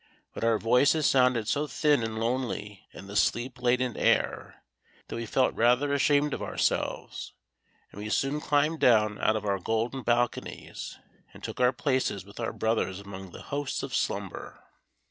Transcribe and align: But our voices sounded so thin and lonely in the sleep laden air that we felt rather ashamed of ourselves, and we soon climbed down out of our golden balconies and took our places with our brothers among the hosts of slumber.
But 0.33 0.43
our 0.43 0.57
voices 0.57 1.05
sounded 1.05 1.47
so 1.47 1.67
thin 1.67 2.01
and 2.01 2.17
lonely 2.19 2.87
in 2.91 3.05
the 3.05 3.15
sleep 3.15 3.61
laden 3.61 3.95
air 3.95 4.63
that 5.07 5.15
we 5.15 5.27
felt 5.27 5.53
rather 5.53 5.93
ashamed 5.93 6.33
of 6.33 6.41
ourselves, 6.41 7.33
and 7.91 8.01
we 8.01 8.09
soon 8.09 8.41
climbed 8.41 8.79
down 8.79 9.19
out 9.19 9.35
of 9.35 9.45
our 9.45 9.59
golden 9.59 10.01
balconies 10.01 10.97
and 11.35 11.43
took 11.43 11.59
our 11.59 11.71
places 11.71 12.25
with 12.25 12.39
our 12.39 12.51
brothers 12.51 12.99
among 12.99 13.29
the 13.29 13.43
hosts 13.53 13.83
of 13.83 13.93
slumber. 13.93 14.63